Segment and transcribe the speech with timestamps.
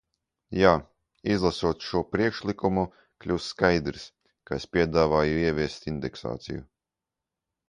[0.59, 0.69] Jā,
[1.33, 2.85] izlasot šo priekšlikumu,
[3.25, 4.07] kļūst skaidrs,
[4.51, 6.67] ka es piedāvāju ieviest indeksāciju.